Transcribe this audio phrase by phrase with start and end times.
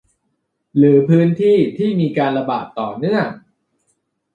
[0.77, 3.27] หรือพื้นที่ที่มีการระบาดต่อเนื่อง